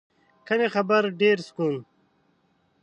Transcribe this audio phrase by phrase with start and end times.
[0.47, 1.75] کمې خبرې، ډېر سکون.